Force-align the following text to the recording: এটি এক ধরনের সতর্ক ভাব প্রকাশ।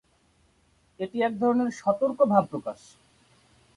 এটি 0.99 1.17
এক 1.21 1.33
ধরনের 1.39 1.69
সতর্ক 1.79 2.19
ভাব 2.25 2.43
প্রকাশ। 2.45 2.79